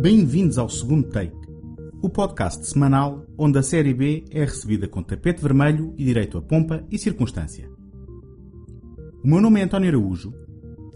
[0.00, 1.36] Bem-vindos ao segundo take,
[2.00, 6.40] o podcast semanal onde a série B é recebida com tapete vermelho e direito a
[6.40, 7.70] pompa e circunstância.
[9.22, 10.32] O meu nome é António Araújo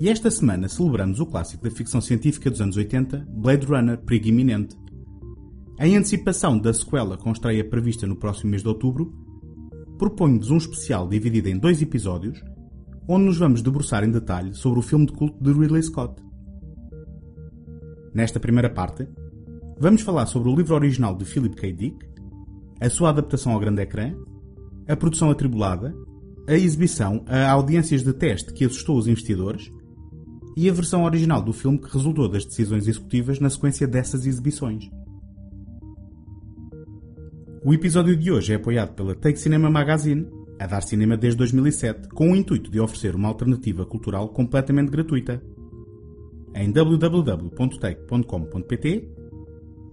[0.00, 4.29] e esta semana celebramos o clássico da ficção científica dos anos 80, Blade Runner Perigo
[4.29, 4.75] Iminente.
[5.79, 9.12] Em antecipação da sequela com estreia prevista no próximo mês de outubro,
[9.98, 12.43] proponho-vos um especial dividido em dois episódios,
[13.07, 16.24] onde nos vamos debruçar em detalhe sobre o filme de culto de Ridley Scott.
[18.14, 19.09] Nesta primeira parte,
[19.77, 21.73] vamos falar sobre o livro original de Philip K.
[21.73, 22.07] Dick,
[22.81, 24.14] a sua adaptação ao grande ecrã,
[24.87, 25.93] a produção atribulada,
[26.46, 29.73] a exibição a audiências de teste que assustou os investidores
[30.57, 34.89] e a versão original do filme que resultou das decisões executivas na sequência dessas exibições.
[37.65, 40.29] O episódio de hoje é apoiado pela Take Cinema Magazine,
[40.61, 45.42] a dar cinema desde 2007, com o intuito de oferecer uma alternativa cultural completamente gratuita.
[46.55, 49.09] Em www.take.com.pt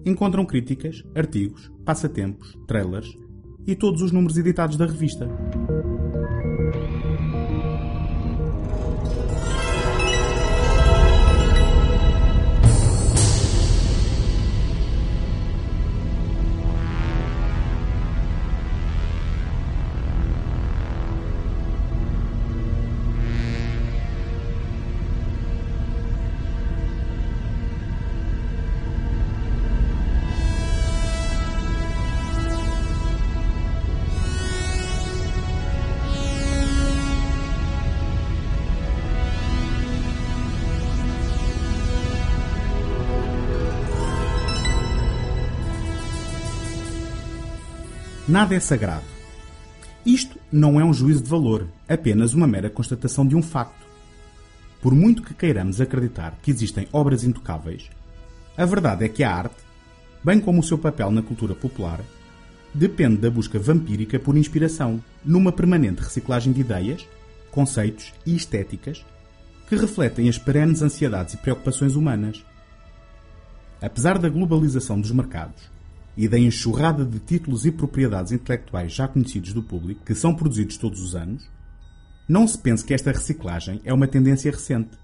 [0.05, 3.17] encontram críticas, artigos, passatempos, trailers
[3.65, 5.27] e todos os números editados da revista.
[48.31, 49.03] Nada é sagrado.
[50.05, 53.85] Isto não é um juízo de valor, apenas uma mera constatação de um facto.
[54.81, 57.89] Por muito que queiramos acreditar que existem obras intocáveis,
[58.55, 59.57] a verdade é que a arte,
[60.23, 61.99] bem como o seu papel na cultura popular,
[62.73, 67.05] depende da busca vampírica por inspiração, numa permanente reciclagem de ideias,
[67.51, 69.05] conceitos e estéticas
[69.67, 72.45] que refletem as perenes ansiedades e preocupações humanas.
[73.81, 75.70] Apesar da globalização dos mercados,
[76.15, 80.77] e da enxurrada de títulos e propriedades intelectuais já conhecidos do público, que são produzidos
[80.77, 81.49] todos os anos,
[82.27, 84.97] não se pense que esta reciclagem é uma tendência recente.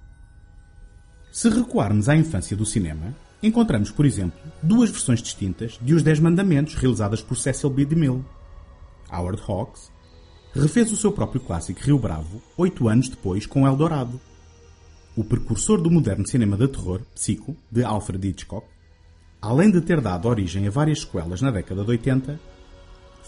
[1.31, 6.19] Se recuarmos à infância do cinema, encontramos, por exemplo, duas versões distintas de Os Dez
[6.19, 7.85] Mandamentos realizadas por Cecil B.
[7.85, 8.25] DeMille.
[9.11, 9.91] Howard Hawks
[10.53, 14.19] refez o seu próprio clássico Rio Bravo oito anos depois com Eldorado.
[15.15, 18.67] O precursor do moderno cinema de terror, Psycho, de Alfred Hitchcock,
[19.47, 22.37] além de ter dado origem a várias sequelas na década de 80,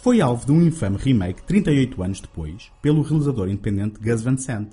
[0.04, 4.68] foi alvo de um infame remake 38 anos depois pelo realizador independente Gus Van Sant.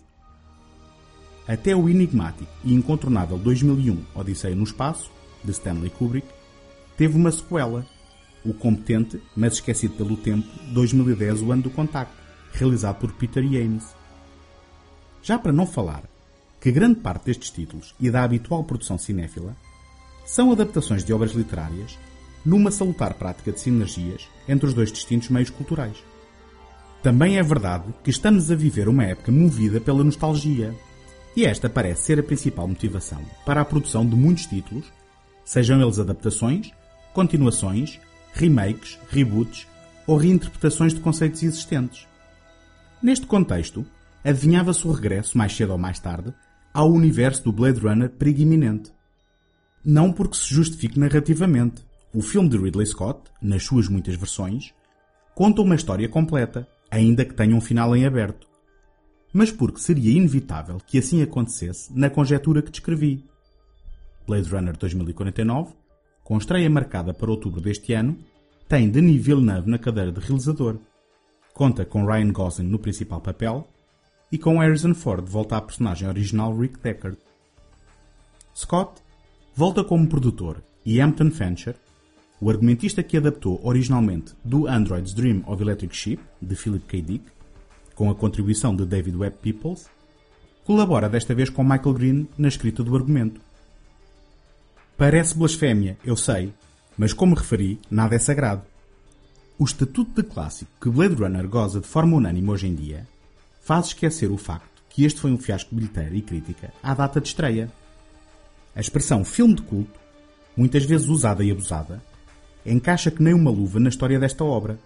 [1.46, 5.08] Até o enigmático e incontornável 2001 Odisseia no Espaço,
[5.44, 6.26] de Stanley Kubrick,
[6.96, 7.86] teve uma sequela,
[8.44, 12.16] o competente, mas esquecido pelo tempo, 2010 O Ano do Contacto,
[12.54, 13.94] realizado por Peter James.
[15.22, 16.02] Já para não falar
[16.60, 19.54] que grande parte destes títulos e da habitual produção cinéfila
[20.26, 21.96] são adaptações de obras literárias
[22.44, 25.96] numa salutar prática de sinergias entre os dois distintos meios culturais.
[27.02, 30.74] Também é verdade que estamos a viver uma época movida pela nostalgia,
[31.36, 34.86] e esta parece ser a principal motivação para a produção de muitos títulos,
[35.44, 36.72] sejam eles adaptações,
[37.14, 38.00] continuações,
[38.32, 39.66] remakes, reboots
[40.06, 42.06] ou reinterpretações de conceitos existentes.
[43.02, 43.86] Neste contexto,
[44.24, 46.32] adivinhava-se o regresso, mais cedo ou mais tarde,
[46.72, 48.95] ao universo do Blade Runner perigo iminente
[49.86, 51.86] não porque se justifique narrativamente.
[52.12, 54.74] O filme de Ridley Scott, nas suas muitas versões,
[55.32, 58.48] conta uma história completa, ainda que tenha um final em aberto.
[59.32, 63.24] Mas porque seria inevitável que assim acontecesse na conjetura que descrevi.
[64.26, 65.72] Blade Runner 2049,
[66.24, 68.18] com estreia marcada para outubro deste ano,
[68.68, 70.78] tem Denis Villeneuve na cadeira de realizador.
[71.54, 73.68] Conta com Ryan Gosling no principal papel
[74.32, 77.18] e com Harrison Ford volta à personagem original Rick Deckard.
[78.52, 79.05] Scott
[79.56, 81.76] volta como produtor e Hampton Fancher,
[82.38, 87.00] o argumentista que adaptou originalmente do Android's Dream of Electric Sheep, de Philip K.
[87.00, 87.24] Dick,
[87.94, 89.88] com a contribuição de David Webb Peoples,
[90.62, 93.40] colabora desta vez com Michael Green na escrita do argumento.
[94.94, 96.52] Parece blasfémia, eu sei,
[96.98, 98.62] mas como referi, nada é sagrado.
[99.58, 103.08] O estatuto de clássico que Blade Runner goza de forma unânime hoje em dia
[103.62, 107.28] faz esquecer o facto que este foi um fiasco bilheteiro e crítica à data de
[107.28, 107.72] estreia.
[108.76, 109.98] A expressão filme de culto,
[110.54, 112.02] muitas vezes usada e abusada,
[112.64, 114.78] encaixa que nem uma luva na história desta obra,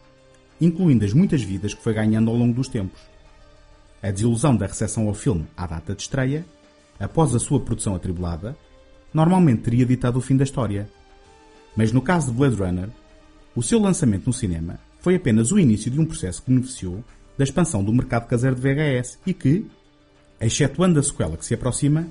[0.60, 3.00] incluindo as muitas vidas que foi ganhando ao longo dos tempos.
[4.00, 6.46] A desilusão da recepção ao filme à data de estreia,
[7.00, 8.56] após a sua produção atribulada,
[9.12, 10.88] normalmente teria ditado o fim da história,
[11.74, 12.88] Mas no caso de Blade Runner,
[13.56, 17.02] o seu lançamento no cinema foi apenas o início de um processo que beneficiou
[17.36, 19.66] da expansão do mercado caseiro de VHS e que,
[20.40, 22.06] excetuando a sequela que se aproxima,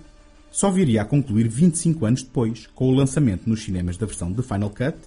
[0.51, 4.42] só viria a concluir 25 anos depois, com o lançamento nos cinemas da versão de
[4.42, 4.98] Final Cut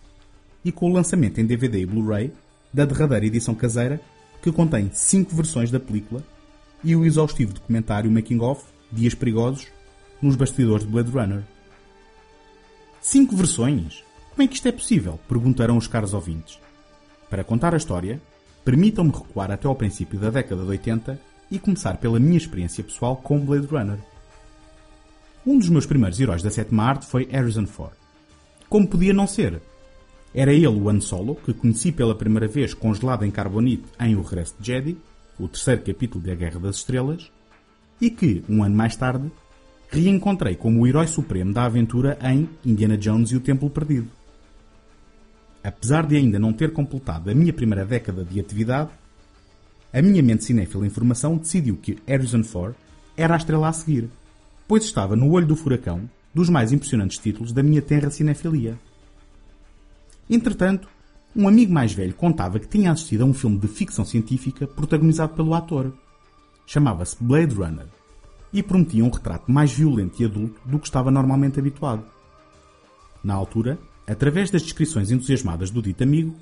[0.65, 2.33] e com o lançamento em DVD e Blu-ray
[2.73, 4.01] da derradeira edição caseira,
[4.41, 6.25] que contém 5 versões da película
[6.85, 9.67] e o exaustivo documentário Making of Dias Perigosos
[10.21, 11.43] nos bastidores de Blade Runner.
[13.01, 14.05] Cinco versões?
[14.31, 15.19] Como é que isto é possível?
[15.29, 16.59] Perguntarão os caros ouvintes.
[17.29, 18.23] Para contar a história,
[18.65, 23.17] permitam-me recuar até ao princípio da década de 80 e começar pela minha experiência pessoal
[23.17, 23.99] com Blade Runner.
[25.45, 27.95] Um dos meus primeiros heróis da sétima arte foi Harrison Ford.
[28.69, 29.61] Como podia não ser?
[30.33, 34.23] Era ele o Han Solo, que conheci pela primeira vez congelado em carbonite em O
[34.23, 34.97] Regresso de Jedi,
[35.39, 37.31] o terceiro capítulo de A Guerra das Estrelas,
[38.01, 39.31] e que, um ano mais tarde,
[39.89, 44.09] reencontrei como o herói supremo da aventura em Indiana Jones e o Templo Perdido.
[45.63, 48.91] Apesar de ainda não ter completado a minha primeira década de atividade,
[49.93, 52.75] a minha mente cinéfila em formação decidiu que Harrison Ford
[53.17, 54.09] era a estrela a seguir,
[54.73, 58.81] pois estava no olho do furacão dos mais impressionantes títulos da minha terra cinefilia.
[60.31, 60.89] Entretanto,
[61.37, 65.35] um amigo mais velho contava que tinha assistido a um filme de ficção científica protagonizado
[65.35, 65.93] pelo ator.
[66.67, 67.85] Chamava-se Blade Runner
[68.51, 72.07] e prometia um retrato mais violento e adulto do que estava normalmente habituado.
[73.23, 76.35] Na altura, através das descrições entusiasmadas do dito amigo,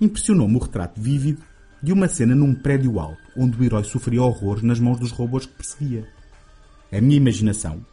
[0.00, 1.42] impressionou-me o retrato vívido
[1.82, 5.44] de uma cena num prédio alto, onde o herói sofria horrores nas mãos dos robôs
[5.44, 6.15] que perseguia.
[6.92, 7.84] A minha imaginação,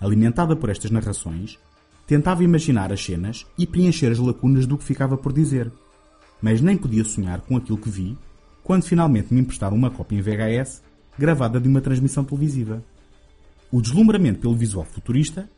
[0.00, 1.58] alimentada por estas narrações,
[2.06, 5.72] tentava imaginar as cenas e preencher as lacunas do que ficava por dizer,
[6.40, 8.16] mas nem podia sonhar com aquilo que vi
[8.62, 10.82] quando finalmente me emprestaram uma cópia em VHS
[11.18, 12.82] gravada de uma transmissão televisiva.
[13.70, 15.48] O deslumbramento pelo visual futurista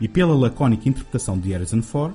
[0.00, 2.14] e pela lacónica interpretação de Harrison Ford,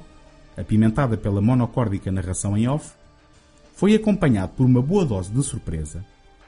[0.57, 2.93] apimentada pela monocórdica narração em off,
[3.75, 6.05] foi acompanhado por uma boa dose de surpresa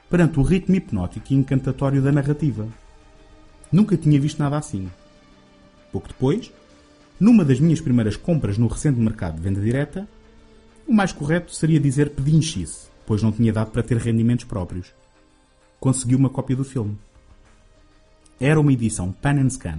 [0.08, 2.68] perante o ritmo hipnótico e encantatório da narrativa.
[3.70, 4.90] Nunca tinha visto nada assim.
[5.92, 6.52] Pouco depois,
[7.18, 10.08] numa das minhas primeiras compras no recente mercado de venda direta,
[10.86, 14.94] o mais correto seria dizer pedinchice, pois não tinha dado para ter rendimentos próprios.
[15.80, 16.96] Consegui uma cópia do filme
[18.38, 19.78] era uma edição Pan and Scan,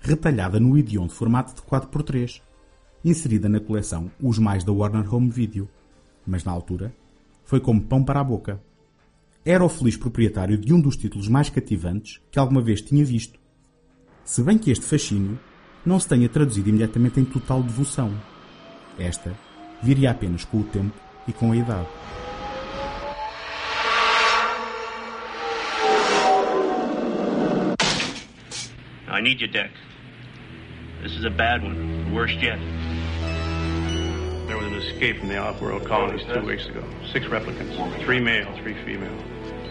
[0.00, 2.40] retalhada no de formato de 4x3,
[3.04, 5.68] inserida na coleção Os Mais da Warner Home Video,
[6.26, 6.94] mas na altura
[7.44, 8.58] foi como pão para a boca.
[9.44, 13.40] Era o feliz proprietário de um dos títulos mais cativantes que alguma vez tinha visto.
[14.24, 15.36] Se bem que este fascínio
[15.84, 18.14] não se tenha traduzido imediatamente em total devoção.
[18.96, 19.36] Esta
[19.82, 20.94] viria apenas com o tempo
[21.26, 21.88] e com a idade.
[29.08, 29.72] I need your deck.
[31.02, 32.14] This is a bad one.
[32.14, 32.60] Worst yet.
[34.62, 36.84] There was an escape from the off-world colonies two weeks ago.
[37.12, 38.04] Six replicants.
[38.04, 39.18] Three male, three female.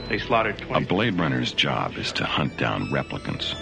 [0.09, 0.83] They slaughtered 20...
[0.83, 3.55] A Blade Runner's job is to hunt down replicants.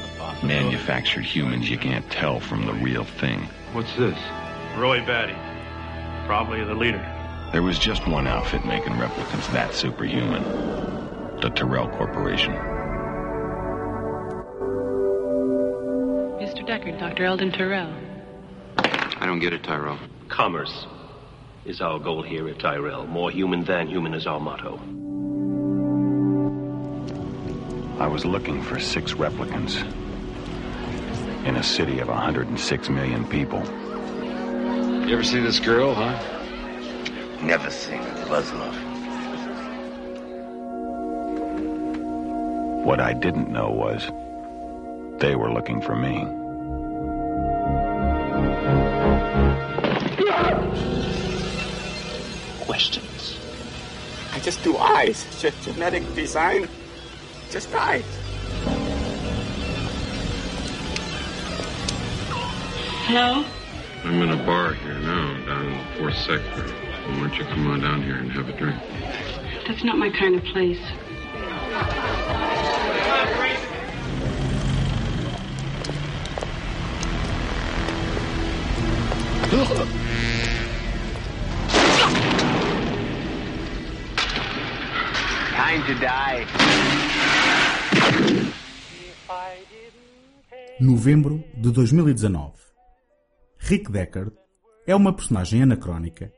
[0.44, 3.48] Manufactured humans you can't tell from the real thing.
[3.74, 4.18] What's this?
[4.76, 5.36] Roy Batty.
[6.26, 6.98] Probably the leader.
[7.52, 10.42] There was just one outfit making replicants that superhuman.
[11.42, 12.54] The Tyrell Corporation.
[16.42, 16.68] Mr.
[16.68, 17.26] Deckard, Dr.
[17.26, 17.94] Eldon Tyrell.
[18.80, 20.00] I don't get it, Tyrell.
[20.28, 20.88] Commerce
[21.66, 23.06] is our goal here at Tyrell.
[23.08, 24.80] More human than human is our motto.
[28.00, 29.84] I was looking for six replicants
[31.46, 33.60] in a city of 106 million people.
[35.08, 36.18] You ever see this girl, huh?
[37.42, 38.90] Never seen a Muslim.
[42.86, 44.10] What I didn't know was
[45.20, 46.26] they were looking for me.
[52.70, 53.36] Questions.
[54.32, 55.26] I just do eyes.
[55.42, 56.70] Ge- genetic design.
[57.50, 58.06] Just eyes.
[63.08, 63.44] Hello?
[64.04, 66.62] I'm in a bar here now, down in the fourth sector.
[67.08, 68.80] Why don't you come on down here and have a drink?
[69.68, 70.78] That's not my kind of place.
[90.82, 92.54] Novembro de 2019.
[93.60, 94.32] Rick Deckard
[94.88, 96.34] é uma personagem anacrónica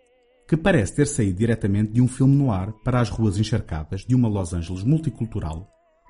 [0.46, 4.14] que parece ter saído diretamente de um filme no ar para as ruas encharcadas de
[4.14, 5.66] uma Los Angeles multicultural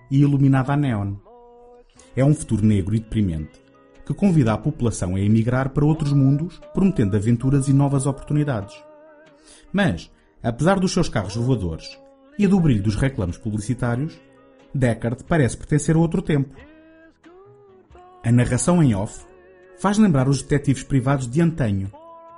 [0.09, 1.13] e iluminada a neon.
[2.15, 3.61] É um futuro negro e deprimente
[4.03, 8.83] que convida a população a emigrar para outros mundos, prometendo aventuras e novas oportunidades.
[9.71, 10.09] Mas,
[10.41, 12.01] apesar dos seus carros voadores
[12.37, 14.19] e do brilho dos reclames publicitários,
[14.73, 16.55] Deckard parece pertencer a outro tempo.
[18.23, 19.25] A narração em off
[19.77, 21.91] faz lembrar os detetives privados de antanho,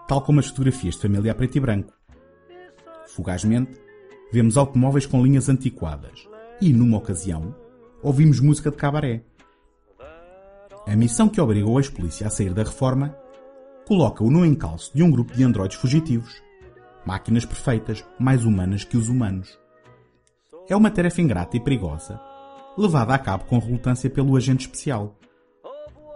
[0.07, 1.93] tal como as fotografias de família a preto e branco.
[3.07, 3.79] Fugazmente,
[4.31, 6.27] vemos automóveis com linhas antiquadas
[6.59, 7.55] e, numa ocasião,
[8.01, 9.23] ouvimos música de cabaré.
[10.87, 13.15] A missão que obrigou a ex-polícia a sair da reforma
[13.85, 16.41] coloca-o no encalço de um grupo de androides fugitivos,
[17.05, 19.59] máquinas perfeitas, mais humanas que os humanos.
[20.69, 22.19] É uma tarefa ingrata e perigosa,
[22.77, 25.19] levada a cabo com relutância pelo agente especial.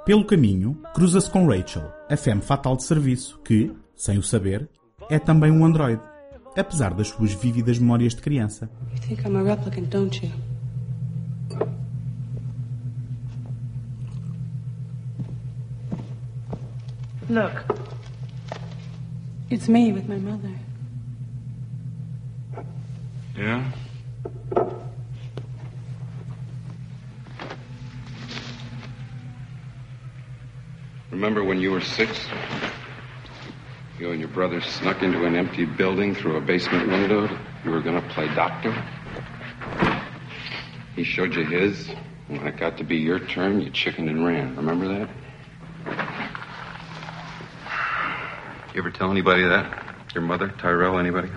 [0.05, 4.69] Pelo caminho, cruza-se com Rachel, a femme fatal de serviço, que, sem o saber,
[5.09, 6.01] é também um androide,
[6.55, 8.69] apesar das suas vívidas memórias de criança.
[8.93, 10.31] You think I'm a replicant, don't you?
[17.29, 17.65] Look.
[19.51, 20.51] It's me with my mother.
[23.35, 23.73] Yeah?
[31.11, 32.27] Remember when you were six?
[33.97, 37.27] You and your brother snuck into an empty building through a basement window.
[37.65, 38.71] You were going to play doctor.
[40.95, 41.89] He showed you his.
[42.27, 44.55] When it got to be your turn, you chickened and ran.
[44.57, 45.09] Remember that?
[48.75, 49.95] You ever tell anybody that?
[50.13, 51.29] Your mother, Tyrell, anybody?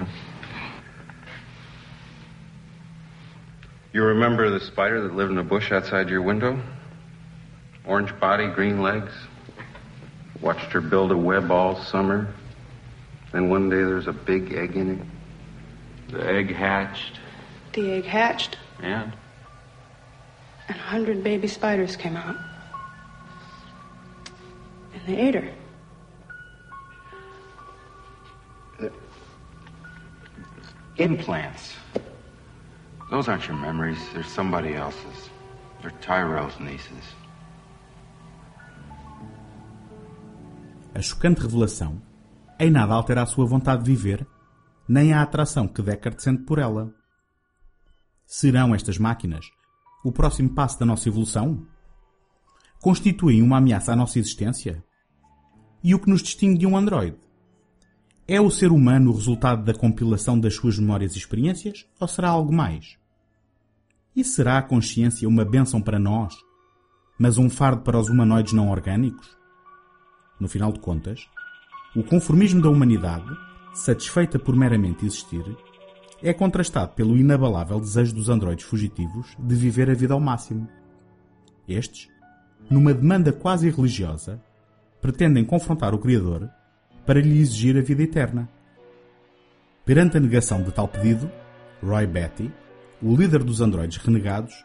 [3.92, 6.60] You remember the spider that lived in a bush outside your window?
[7.84, 9.12] Orange body, green legs.
[10.40, 12.32] Watched her build a web all summer.
[13.32, 16.12] Then one day there's a big egg in it.
[16.12, 17.18] The egg hatched.
[17.72, 19.12] The egg hatched, And?
[20.68, 22.36] and a hundred baby spiders came out.
[24.94, 25.50] And they ate her.
[30.96, 31.74] Implants.
[33.10, 33.98] Those aren't your memories.
[34.12, 35.30] They're somebody else's.
[35.82, 37.16] They're Tyrell's nieces.
[40.94, 42.00] A chocante revelação
[42.58, 44.26] em nada altera a sua vontade de viver,
[44.86, 46.94] nem a atração que Deckard sente por ela.
[48.26, 49.46] Serão estas máquinas
[50.04, 51.66] o próximo passo da nossa evolução?
[52.80, 54.84] Constituem uma ameaça à nossa existência?
[55.82, 57.18] E o que nos distingue de um androide?
[58.28, 62.28] É o ser humano o resultado da compilação das suas memórias e experiências, ou será
[62.28, 62.99] algo mais?
[64.14, 66.34] E será a consciência uma bênção para nós,
[67.18, 69.36] mas um fardo para os humanoides não orgânicos?
[70.38, 71.28] No final de contas,
[71.94, 73.28] o conformismo da humanidade,
[73.72, 75.44] satisfeita por meramente existir,
[76.22, 80.68] é contrastado pelo inabalável desejo dos androides fugitivos de viver a vida ao máximo.
[81.68, 82.08] Estes,
[82.68, 84.42] numa demanda quase religiosa,
[85.00, 86.50] pretendem confrontar o Criador
[87.06, 88.48] para lhe exigir a vida eterna.
[89.84, 91.30] Perante a negação de tal pedido,
[91.82, 92.52] Roy Batty,
[93.02, 94.64] o líder dos androides renegados,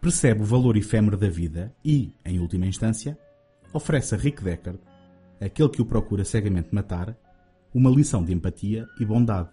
[0.00, 3.16] percebe o valor efêmero da vida e, em última instância,
[3.72, 4.80] oferece a Rick Deckard,
[5.40, 7.16] aquele que o procura cegamente matar,
[7.72, 9.50] uma lição de empatia e bondade.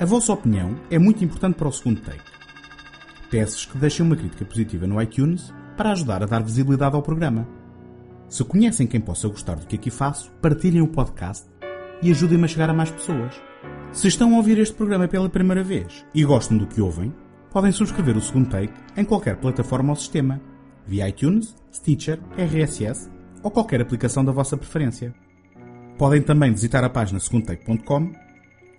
[0.00, 2.24] A vossa opinião é muito importante para o segundo take.
[3.30, 7.46] Peço-vos que deixem uma crítica positiva no iTunes para ajudar a dar visibilidade ao programa.
[8.26, 11.46] Se conhecem quem possa gostar do que aqui faço, partilhem o podcast
[12.00, 13.38] e ajudem-me a chegar a mais pessoas.
[13.92, 17.14] Se estão a ouvir este programa pela primeira vez e gostam do que ouvem,
[17.50, 20.40] podem subscrever o segundo take em qualquer plataforma ou sistema,
[20.86, 23.10] via iTunes, Stitcher, RSS
[23.42, 25.14] ou qualquer aplicação da vossa preferência.
[25.98, 28.29] Podem também visitar a página segundotake.com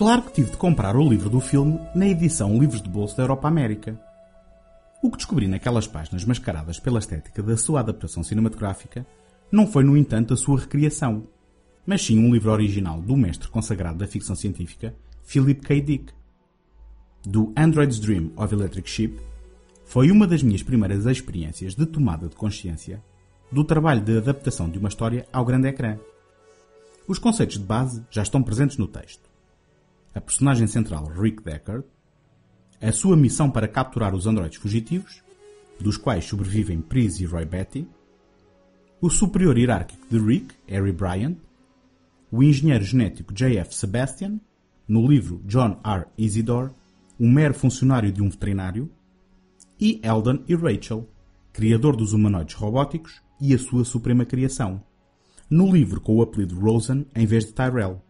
[0.00, 3.22] Claro que tive de comprar o livro do filme na edição Livros de Bolso da
[3.24, 4.00] Europa América.
[5.02, 9.06] O que descobri naquelas páginas mascaradas pela estética da sua adaptação cinematográfica
[9.52, 11.28] não foi, no entanto, a sua recriação,
[11.84, 15.82] mas sim um livro original do mestre consagrado da ficção científica, Philip K.
[15.82, 16.14] Dick.
[17.22, 19.20] Do Android's Dream of Electric Sheep,
[19.84, 23.04] foi uma das minhas primeiras experiências de tomada de consciência
[23.52, 25.98] do trabalho de adaptação de uma história ao grande ecrã.
[27.06, 29.29] Os conceitos de base já estão presentes no texto.
[30.14, 31.84] A personagem central, Rick Deckard,
[32.80, 35.22] a sua missão para capturar os androides fugitivos,
[35.78, 37.86] dos quais sobrevivem Pris e Roy Betty,
[39.00, 41.36] o superior hierárquico de Rick, Harry Bryant,
[42.30, 43.74] o engenheiro genético J.F.
[43.74, 44.40] Sebastian,
[44.86, 46.06] no livro John R.
[46.18, 46.72] Isidore,
[47.18, 48.90] um mero funcionário de um veterinário,
[49.80, 51.08] e Eldon e Rachel,
[51.52, 54.82] criador dos humanoides robóticos e a sua suprema criação,
[55.48, 58.02] no livro com o apelido Rosen em vez de Tyrell.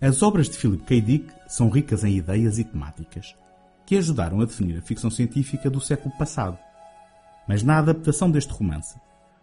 [0.00, 1.00] As obras de Philip K.
[1.00, 3.34] Dick são ricas em ideias e temáticas
[3.86, 6.58] que ajudaram a definir a ficção científica do século passado.
[7.46, 8.98] Mas na adaptação deste romance,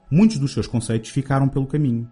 [0.09, 2.11] muitos dos seus conceitos ficaram pelo caminho.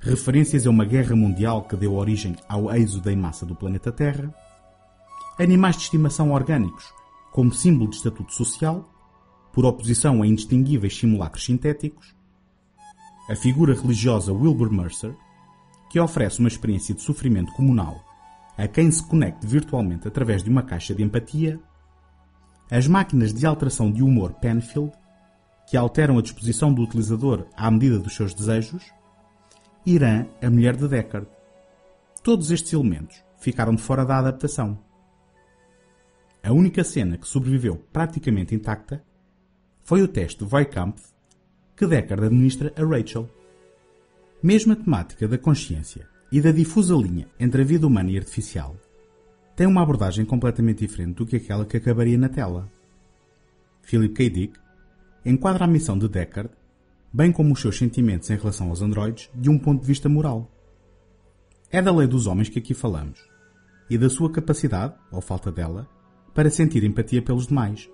[0.00, 4.32] Referências a uma guerra mundial que deu origem ao êxodo em massa do planeta Terra,
[5.38, 6.92] animais de estimação orgânicos
[7.32, 8.88] como símbolo de estatuto social,
[9.52, 12.14] por oposição a indistinguíveis simulacros sintéticos,
[13.28, 15.16] a figura religiosa Wilbur Mercer,
[15.94, 18.04] que oferece uma experiência de sofrimento comunal
[18.58, 21.60] a quem se conecte virtualmente através de uma caixa de empatia,
[22.68, 24.90] as máquinas de alteração de humor Penfield,
[25.68, 28.82] que alteram a disposição do utilizador à medida dos seus desejos,
[29.86, 31.28] Irã, a mulher de Deckard.
[32.24, 34.76] Todos estes elementos ficaram de fora da adaptação.
[36.42, 39.00] A única cena que sobreviveu praticamente intacta
[39.84, 41.04] foi o teste de Weikampf
[41.76, 43.30] que Deckard administra a Rachel.
[44.44, 48.76] Mesmo a temática da consciência e da difusa linha entre a vida humana e artificial
[49.56, 52.70] tem uma abordagem completamente diferente do que aquela que acabaria na tela.
[53.80, 54.28] Philip K.
[54.28, 54.60] Dick
[55.24, 56.50] enquadra a missão de Deckard,
[57.10, 60.52] bem como os seus sentimentos em relação aos androides, de um ponto de vista moral.
[61.70, 63.26] É da lei dos homens que aqui falamos,
[63.88, 65.88] e da sua capacidade, ou falta dela,
[66.34, 67.88] para sentir empatia pelos demais.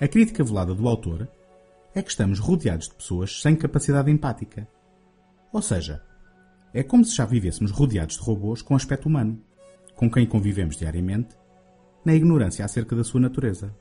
[0.00, 1.28] A crítica velada do autor
[1.94, 4.66] é que estamos rodeados de pessoas sem capacidade empática.
[5.52, 6.02] Ou seja,
[6.72, 9.38] é como se já vivêssemos rodeados de robôs com aspecto humano,
[9.94, 11.36] com quem convivemos diariamente,
[12.04, 13.74] na ignorância acerca da sua natureza.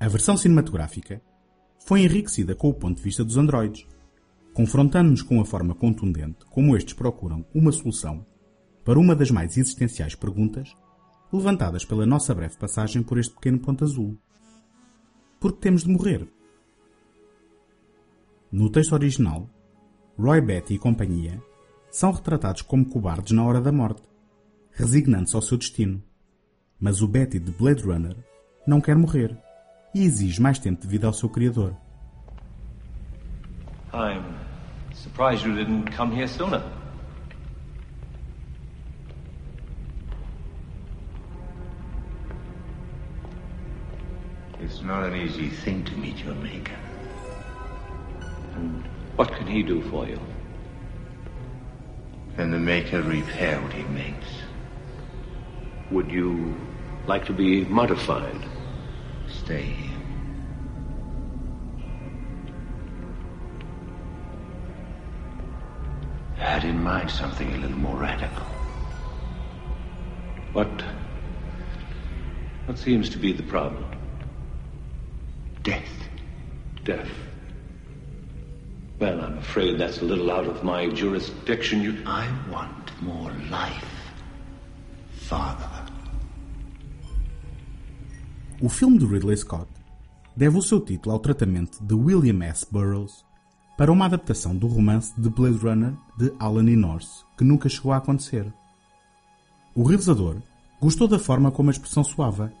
[0.00, 1.22] A versão cinematográfica
[1.86, 3.86] foi enriquecida com o ponto de vista dos androides,
[4.52, 8.26] confrontando-nos com a forma contundente como estes procuram uma solução
[8.84, 10.74] para uma das mais existenciais perguntas
[11.32, 14.18] levantadas pela nossa breve passagem por este pequeno ponto azul.
[15.38, 16.26] Porque temos de morrer.
[18.50, 19.48] No texto original,
[20.20, 21.40] Roy Betty e companhia
[21.92, 24.02] são retratados como cobardes na hora da morte,
[24.72, 26.02] resignando-se ao seu destino.
[26.80, 28.16] Mas o Betty de Blade Runner
[28.66, 29.38] não quer morrer
[29.94, 31.72] e exige mais tempo de vida ao seu criador.
[33.94, 34.24] I'm
[34.92, 36.64] surprised you didn't come here sooner.
[44.60, 46.76] It's not an easy thing to meet your maker.
[48.56, 50.20] And what can he do for you?
[52.36, 54.28] Can the maker repair what he makes?
[55.90, 56.54] Would you
[57.08, 58.40] like to be modified?
[59.26, 60.00] Stay here.
[66.36, 68.46] I had in mind something a little more radical.
[70.52, 70.84] What.
[72.66, 73.84] What seems to be the problem?
[75.64, 75.90] Death.
[76.84, 77.10] Death.
[79.00, 81.82] Well, I'm afraid that's a little out of my jurisdiction.
[81.82, 82.02] You.
[82.04, 83.86] I want more life.
[85.28, 85.86] Father.
[88.60, 89.68] O filme de Ridley Scott
[90.36, 92.66] deve o seu título ao tratamento de William S.
[92.68, 93.24] Burroughs
[93.76, 96.74] para uma adaptação do romance de Blade Runner de Alan E.
[96.74, 98.52] Norse, que nunca chegou a acontecer.
[99.76, 100.38] O realizador
[100.80, 102.52] gostou da forma como a expressão soava,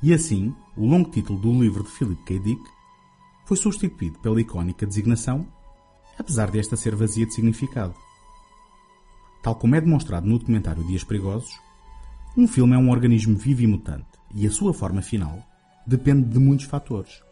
[0.00, 2.38] e assim o longo título do livro de Philip K.
[2.38, 2.62] Dick
[3.44, 5.44] foi substituído pela icónica designação,
[6.20, 7.94] apesar desta ser vazia de significado.
[9.42, 11.58] Tal como é demonstrado no documentário Dias Perigosos,
[12.36, 15.42] um filme é um organismo vivo e mutante, e a sua forma final
[15.86, 17.22] depende de muitos fatores.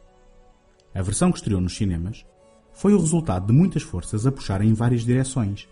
[0.95, 2.25] A versão que estreou nos cinemas
[2.73, 5.69] foi o resultado de muitas forças a puxarem em várias direções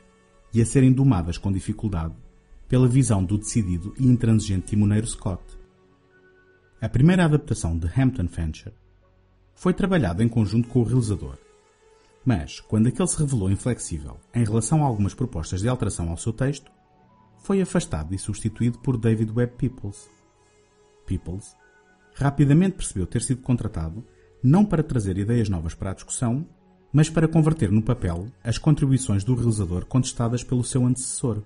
[0.53, 2.15] e a serem domadas com dificuldade
[2.69, 5.43] pela visão do decidido e intransigente timoneiro Scott.
[6.81, 8.75] A primeira adaptação de Hampton Fancher
[9.55, 11.39] foi trabalhada em conjunto com o realizador,
[12.27, 16.33] mas quando aquele se revelou inflexível em relação a algumas propostas de alteração ao seu
[16.33, 16.73] texto,
[17.39, 20.11] foi afastado e substituído por David Webb Peoples.
[21.07, 21.55] Peoples
[22.15, 24.05] rapidamente percebeu ter sido contratado
[24.43, 26.45] não para trazer ideias novas para a discussão,
[26.93, 31.43] mas para converter no papel as contribuições do realizador contestadas pelo seu antecessor.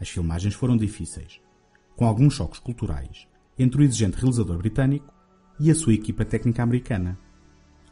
[0.00, 1.40] As filmagens foram difíceis,
[1.94, 5.14] com alguns choques culturais entre o exigente realizador britânico
[5.60, 7.16] e a sua equipa técnica americana.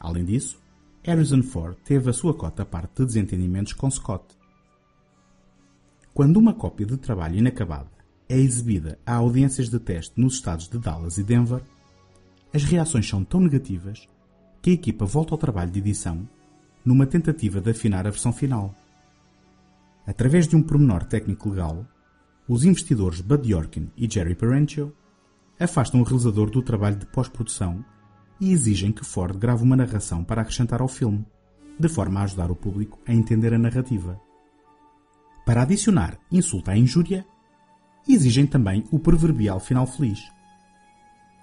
[0.01, 0.64] Além disso,
[1.07, 4.25] Harrison Ford teve a sua cota parte de desentendimentos com Scott.
[6.15, 7.91] Quando uma cópia de trabalho inacabada
[8.27, 11.63] é exibida a audiências de teste nos estados de Dallas e Denver,
[12.55, 14.09] as reações são tão negativas
[14.63, 16.27] que a equipa volta ao trabalho de edição
[16.83, 18.75] numa tentativa de afinar a versão final.
[20.07, 21.87] Através de um pormenor técnico legal,
[22.49, 24.91] os investidores Bud Yorkin e Jerry Parenchio
[25.61, 27.85] afastam o realizador do trabalho de pós-produção
[28.41, 31.25] e exigem que Ford grave uma narração para acrescentar ao filme,
[31.79, 34.21] de forma a ajudar o público a entender a narrativa.
[35.45, 37.25] Para adicionar insulto à injúria,
[38.09, 40.21] exigem também o proverbial final feliz.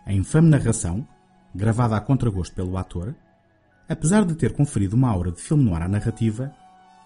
[0.05, 1.07] A infame narração,
[1.53, 3.15] gravada a contragosto pelo ator,
[3.87, 6.53] apesar de ter conferido uma aura de filme noir à narrativa,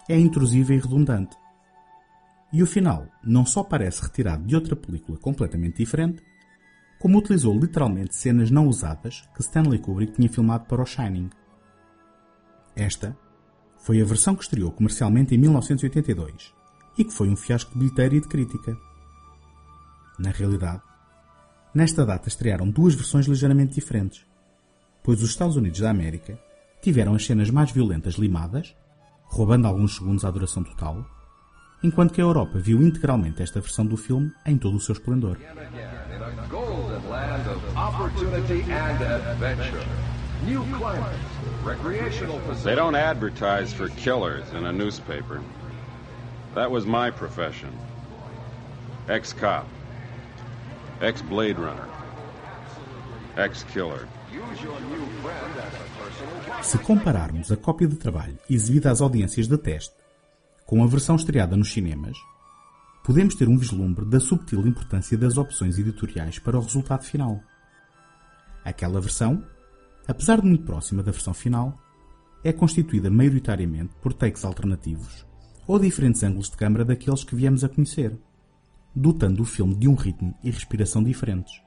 [0.08, 1.36] é intrusiva e redundante.
[2.52, 6.22] E o final não só parece retirado de outra película completamente diferente,
[6.98, 11.30] como utilizou literalmente cenas não usadas que Stanley Kubrick tinha filmado para o Shining.
[12.74, 13.16] Esta
[13.78, 16.52] foi a versão que estreou comercialmente em 1982
[16.98, 18.76] e que foi um fiasco de bilheteira e de crítica.
[20.18, 20.82] Na realidade,
[21.74, 24.26] nesta data estrearam duas versões ligeiramente diferentes,
[25.02, 26.38] pois os Estados Unidos da América
[26.80, 28.74] tiveram as cenas mais violentas limadas,
[29.24, 31.06] roubando alguns segundos à duração total,
[31.82, 35.38] enquanto que a Europa viu integralmente esta versão do filme em todo o seu esplendor.
[42.62, 45.40] They don't advertise for killers in a newspaper.
[46.54, 47.72] That was my profession.
[49.08, 49.66] Ex-cop.
[51.00, 51.88] Ex-Blade Runner.
[53.36, 54.06] Ex-killer.
[56.62, 59.94] Se compararmos a cópia de trabalho exibida às audiências de teste
[60.66, 62.16] com a versão estreada nos cinemas,
[63.04, 67.40] podemos ter um vislumbre da subtil importância das opções editoriais para o resultado final.
[68.66, 69.44] Aquela versão,
[70.08, 71.80] apesar de muito próxima da versão final,
[72.42, 75.24] é constituída maioritariamente por takes alternativos
[75.68, 78.18] ou diferentes ângulos de câmara daqueles que viemos a conhecer,
[78.92, 81.62] dotando o filme de um ritmo e respiração diferentes.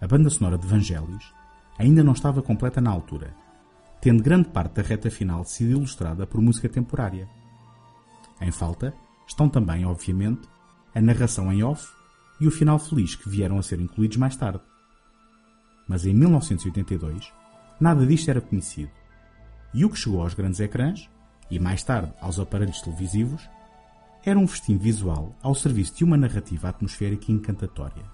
[0.00, 1.34] A banda sonora de Vangelis
[1.78, 3.34] ainda não estava completa na altura,
[4.00, 7.28] tendo grande parte da reta final sido ilustrada por música temporária.
[8.40, 8.94] Em falta
[9.28, 10.48] estão também, obviamente,
[10.94, 11.92] a narração em off
[12.40, 14.62] e o final feliz que vieram a ser incluídos mais tarde.
[15.86, 17.32] Mas em 1982,
[17.80, 18.90] nada disto era conhecido,
[19.72, 21.10] e o que chegou aos grandes ecrãs,
[21.50, 23.48] e mais tarde aos aparelhos televisivos,
[24.24, 28.04] era um festim visual ao serviço de uma narrativa atmosférica e encantatória,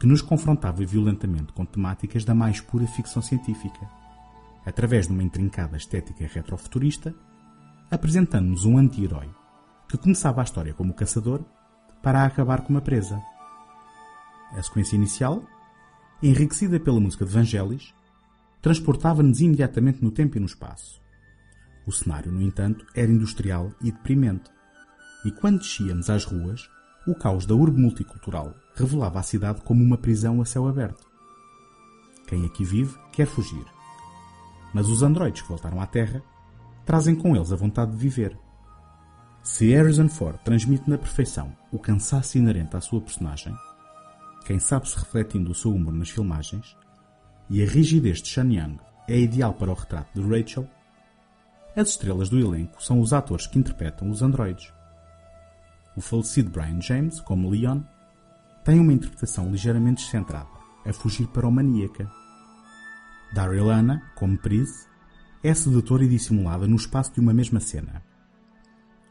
[0.00, 3.88] que nos confrontava violentamente com temáticas da mais pura ficção científica,
[4.64, 7.14] através de uma intrincada estética retrofuturista,
[7.90, 9.28] apresentando-nos um anti-herói
[9.88, 11.44] que começava a história como caçador
[12.02, 13.22] para acabar como a presa.
[14.52, 15.44] A sequência inicial,
[16.22, 17.94] enriquecida pela música de Vangelis,
[18.62, 21.00] transportava-nos imediatamente no tempo e no espaço.
[21.86, 24.50] O cenário, no entanto, era industrial e deprimente,
[25.24, 26.68] e quando descíamos às ruas,
[27.06, 31.06] o caos da urbe multicultural revelava a cidade como uma prisão a céu aberto.
[32.26, 33.64] Quem aqui vive quer fugir.
[34.74, 36.22] Mas os androides que voltaram à Terra
[36.84, 38.36] trazem com eles a vontade de viver.
[39.42, 43.54] Se Harrison Ford transmite na perfeição o cansaço inerente à sua personagem,
[44.46, 46.76] quem sabe se refletindo o seu humor nas filmagens,
[47.50, 48.78] e a rigidez de Sean Young
[49.08, 50.68] é ideal para o retrato de Rachel,
[51.74, 54.72] as estrelas do elenco são os atores que interpretam os androides.
[55.96, 57.80] O falecido Brian James, como Leon,
[58.64, 60.48] tem uma interpretação ligeiramente descentrada,
[60.86, 62.08] a fugir para o maníaca.
[63.34, 64.86] Daryl Anna, como Prise,
[65.42, 68.00] é sedutora e dissimulada no espaço de uma mesma cena.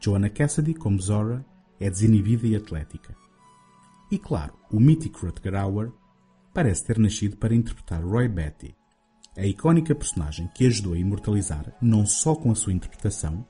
[0.00, 1.44] Joanna Cassidy, como Zora,
[1.78, 3.25] é desinibida e atlética.
[4.10, 5.92] E claro, o mítico Rutger Hauer
[6.54, 8.76] parece ter nascido para interpretar Roy Betty,
[9.36, 13.46] a icónica personagem que ajudou a imortalizar não só com a sua interpretação,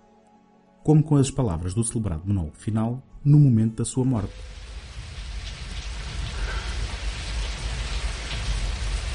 [0.83, 4.33] como com as palavras do celebrado monólogo final no momento da sua morte.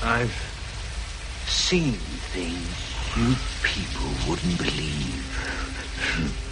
[0.03, 0.33] I've
[1.47, 1.93] seen
[2.33, 6.50] things you people wouldn't believe.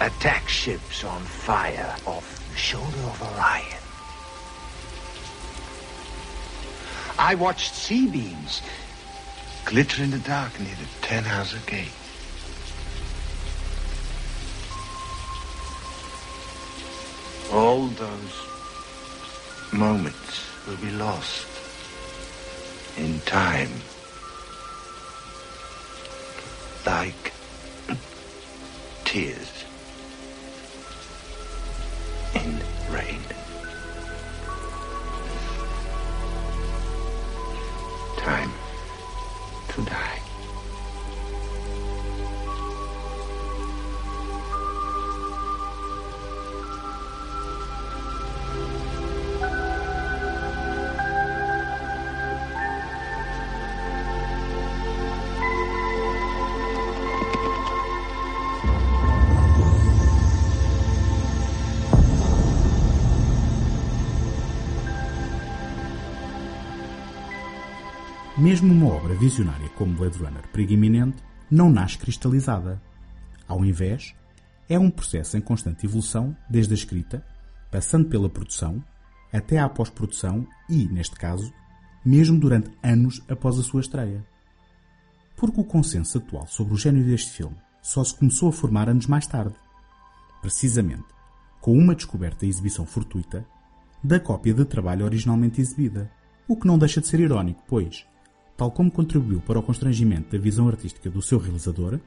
[0.00, 3.82] Attack ships on fire off the shoulder of Orion.
[7.18, 8.62] I watched sea beams
[9.64, 11.90] glitter in the dark near the Tannhauser Gate.
[17.52, 18.42] All those
[19.72, 21.48] moments will be lost
[22.96, 23.70] in time.
[26.86, 27.32] Like
[29.04, 29.57] tears
[68.38, 71.20] Mesmo uma obra visionária como Blade Runner Perigo Iminente
[71.50, 72.80] não nasce cristalizada.
[73.48, 74.14] Ao invés,
[74.68, 77.26] é um processo em constante evolução desde a escrita,
[77.68, 78.80] passando pela produção,
[79.32, 81.52] até à pós-produção e, neste caso,
[82.04, 84.24] mesmo durante anos após a sua estreia.
[85.36, 89.08] Porque o consenso atual sobre o gênio deste filme só se começou a formar anos
[89.08, 89.56] mais tarde.
[90.40, 91.08] Precisamente,
[91.60, 93.44] com uma descoberta e exibição fortuita
[94.02, 96.08] da cópia de trabalho originalmente exibida.
[96.46, 98.06] O que não deixa de ser irónico, pois,
[98.58, 102.00] tal como contribuiu para o constrangimento da visão artística do seu realizador,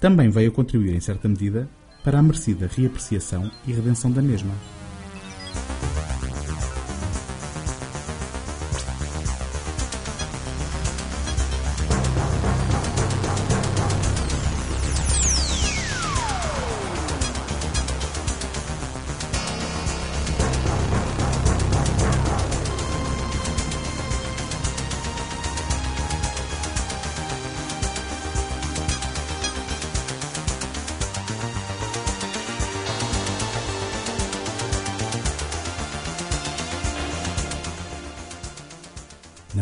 [0.00, 1.68] também veio contribuir em certa medida
[2.04, 4.54] para a merecida reapreciação e redenção da mesma.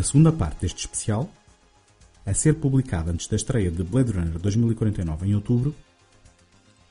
[0.07, 1.29] Segunda parte deste especial,
[2.25, 5.75] a ser publicada antes da estreia de Blade Runner 2049 em outubro,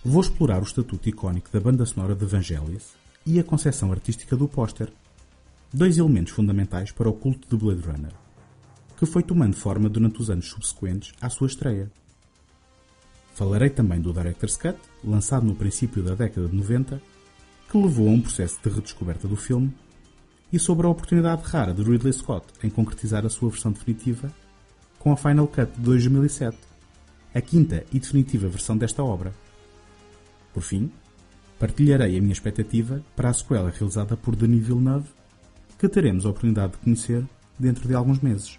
[0.04, 2.90] vou explorar o estatuto icónico da banda sonora de Vangelis
[3.24, 4.92] e a concepção artística do póster,
[5.72, 8.12] dois elementos fundamentais para o culto de Blade Runner,
[8.98, 11.90] que foi tomando forma durante os anos subsequentes à sua estreia.
[13.34, 17.00] Falarei também do Director's Cut, lançado no princípio da década de 90,
[17.70, 19.74] que levou a um processo de redescoberta do filme
[20.52, 24.32] e sobre a oportunidade rara de Ridley Scott em concretizar a sua versão definitiva
[24.98, 26.56] com a Final Cut de 2007,
[27.34, 29.32] a quinta e definitiva versão desta obra.
[30.52, 30.90] Por fim,
[31.58, 35.08] partilharei a minha expectativa para a sequela realizada por Denis Villeneuve,
[35.78, 37.24] que teremos a oportunidade de conhecer
[37.58, 38.58] dentro de alguns meses.